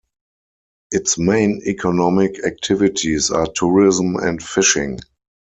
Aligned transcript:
Its 0.89 1.19
main 1.19 1.61
economic 1.67 2.43
activities 2.43 3.29
are 3.29 3.45
tourism 3.45 4.15
and 4.15 4.41
fishing. 4.41 4.99